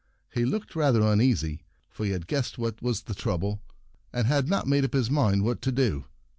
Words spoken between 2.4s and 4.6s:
what was the trouble, and had